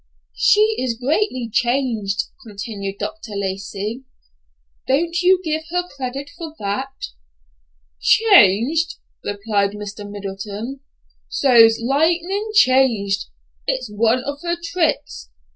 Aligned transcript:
"She 0.39 0.61
is 0.79 0.97
greatly 0.97 1.47
changed," 1.53 2.23
continued 2.43 2.95
Dr. 2.97 3.33
Lacey. 3.35 4.03
"Don't 4.87 5.21
you 5.21 5.39
give 5.43 5.65
her 5.69 5.87
credit 5.95 6.31
for 6.39 6.55
that?" 6.57 6.89
"Changed?" 8.01 8.95
replied 9.23 9.73
Mr. 9.73 10.09
Middleton. 10.09 10.79
"So's 11.29 11.77
lightnin' 11.79 12.49
changed! 12.55 13.27
It's 13.67 13.91
one 13.95 14.23
of 14.23 14.39
her 14.41 14.55
tricks. 14.59 15.29